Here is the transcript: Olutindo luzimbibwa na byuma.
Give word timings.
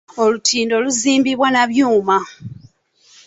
Olutindo 0.23 0.75
luzimbibwa 0.83 1.47
na 1.51 1.63
byuma. 1.69 2.17